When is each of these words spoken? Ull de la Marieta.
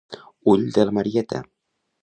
Ull 0.53 0.63
de 0.79 0.87
la 0.89 0.95
Marieta. 0.99 1.45